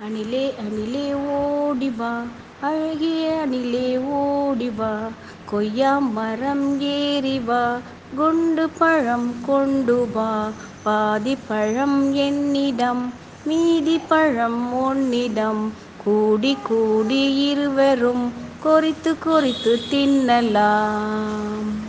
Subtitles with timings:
[0.00, 2.26] அணிலே அணிலே ஓடிவா
[2.60, 5.12] அழகிய அணிலே ஓடிவா
[5.44, 7.82] கொய்யா மரம் ஏறிவா
[8.16, 10.52] குண்டு பழம் கொண்டு வா.
[10.82, 13.12] பாதி பழம் என்னிடம்
[13.44, 15.72] மீதி பழம் உன்னிடம்.
[16.04, 21.83] கூடி கூடி இருவரும் கொறித்து கொறித்து தின்னலாம்.